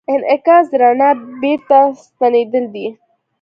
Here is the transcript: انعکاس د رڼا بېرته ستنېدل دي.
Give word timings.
انعکاس 0.13 0.65
د 0.71 0.73
رڼا 0.81 1.09
بېرته 1.41 1.77
ستنېدل 2.03 2.65
دي. 2.73 2.87